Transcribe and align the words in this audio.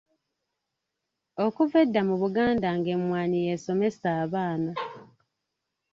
Okuva 1.45 1.75
edda 1.83 2.01
mu 2.09 2.15
Buganda 2.21 2.69
ng'emmwanyi 2.77 3.39
y'esomesa 3.47 4.07
abaana. 4.23 4.71